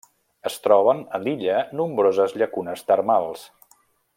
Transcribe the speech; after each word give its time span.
Es 0.49 0.55
troben 0.67 1.03
a 1.17 1.19
l'illa 1.25 1.59
nombroses 1.81 2.33
llacunes 2.43 2.85
termals. 2.91 3.45